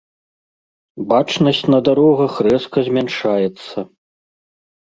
[1.11, 3.77] Бачнасць на дарогах рэзка змяншаецца.